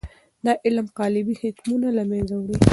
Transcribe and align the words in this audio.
دا 0.45 0.53
علم 0.65 0.87
قالبي 0.99 1.35
حکمونه 1.41 1.87
له 1.97 2.03
منځه 2.11 2.35
وړي. 2.37 2.55